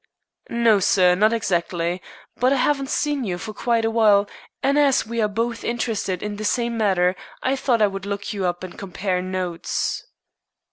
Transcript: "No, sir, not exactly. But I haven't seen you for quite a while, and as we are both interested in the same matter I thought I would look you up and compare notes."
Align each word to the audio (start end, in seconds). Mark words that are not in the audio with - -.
"No, 0.49 0.79
sir, 0.79 1.13
not 1.13 1.31
exactly. 1.31 2.01
But 2.35 2.51
I 2.51 2.55
haven't 2.55 2.89
seen 2.89 3.23
you 3.23 3.37
for 3.37 3.53
quite 3.53 3.85
a 3.85 3.91
while, 3.91 4.27
and 4.63 4.79
as 4.79 5.05
we 5.05 5.21
are 5.21 5.27
both 5.27 5.63
interested 5.63 6.23
in 6.23 6.37
the 6.37 6.43
same 6.43 6.75
matter 6.75 7.15
I 7.43 7.55
thought 7.55 7.83
I 7.83 7.87
would 7.87 8.07
look 8.07 8.33
you 8.33 8.47
up 8.47 8.63
and 8.63 8.79
compare 8.79 9.21
notes." 9.21 10.03